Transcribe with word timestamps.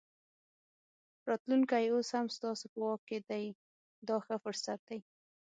راتلونکی 1.29 1.85
اوس 1.93 2.09
هم 2.17 2.27
ستاسو 2.37 2.65
په 2.73 2.79
واک 2.87 3.09
دی 3.29 3.45
دا 4.07 4.17
ښه 4.25 4.35
فرصت 4.43 4.79
دی. 4.89 4.99